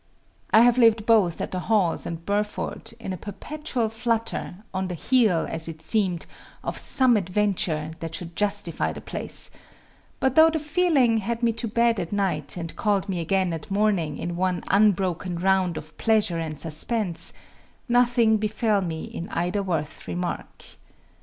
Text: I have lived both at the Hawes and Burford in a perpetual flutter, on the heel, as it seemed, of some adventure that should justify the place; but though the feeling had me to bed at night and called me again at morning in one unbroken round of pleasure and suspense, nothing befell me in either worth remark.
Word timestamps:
I 0.49 0.61
have 0.61 0.79
lived 0.79 1.05
both 1.05 1.39
at 1.41 1.51
the 1.51 1.59
Hawes 1.59 2.07
and 2.07 2.25
Burford 2.25 2.91
in 2.99 3.13
a 3.13 3.17
perpetual 3.17 3.87
flutter, 3.87 4.55
on 4.73 4.87
the 4.87 4.95
heel, 4.95 5.45
as 5.47 5.67
it 5.67 5.83
seemed, 5.83 6.25
of 6.63 6.75
some 6.75 7.15
adventure 7.15 7.91
that 7.99 8.15
should 8.15 8.35
justify 8.35 8.93
the 8.93 8.99
place; 8.99 9.51
but 10.19 10.33
though 10.33 10.49
the 10.49 10.57
feeling 10.57 11.19
had 11.19 11.43
me 11.43 11.53
to 11.53 11.67
bed 11.67 11.99
at 11.99 12.11
night 12.11 12.57
and 12.57 12.75
called 12.75 13.09
me 13.09 13.19
again 13.19 13.53
at 13.53 13.69
morning 13.69 14.17
in 14.17 14.35
one 14.35 14.63
unbroken 14.71 15.37
round 15.37 15.77
of 15.77 15.95
pleasure 15.99 16.39
and 16.39 16.59
suspense, 16.59 17.31
nothing 17.87 18.37
befell 18.37 18.81
me 18.81 19.03
in 19.03 19.29
either 19.29 19.61
worth 19.61 20.07
remark. 20.07 20.65